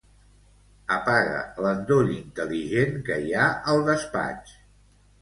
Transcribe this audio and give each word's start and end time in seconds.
Apaga 0.95 1.43
l'endoll 1.65 2.11
intel·ligent 2.15 3.01
que 3.11 3.23
hi 3.29 3.39
ha 3.45 3.55
al 3.75 3.89
despatx. 3.93 4.61